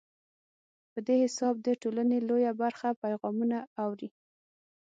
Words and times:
په 0.91 0.99
دې 1.07 1.15
حساب 1.23 1.55
د 1.65 1.67
ټولنې 1.81 2.17
لویه 2.29 2.51
برخه 2.61 2.87
پیغامونه 3.03 3.57
اوري. 3.83 4.09